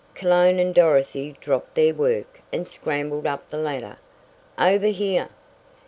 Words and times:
Cologne 0.15 0.57
and 0.57 0.73
Dorothy 0.73 1.37
dropped 1.41 1.75
their 1.75 1.93
work 1.93 2.41
and 2.51 2.67
scrambled 2.67 3.27
up 3.27 3.47
the 3.51 3.57
ladder. 3.57 3.97
"Over 4.57 4.87
here!" 4.87 5.29